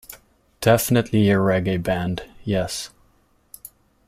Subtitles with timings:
[0.61, 2.89] Definitely a reggae band, yes.